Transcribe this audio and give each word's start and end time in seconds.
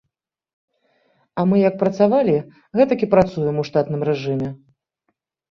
А 1.41 1.45
мы 1.49 1.55
як 1.69 1.75
працавалі, 1.81 2.35
гэтак 2.81 2.99
і 3.09 3.11
працуем 3.13 3.55
у 3.61 3.69
штатным 3.71 4.01
рэжыме. 4.11 4.49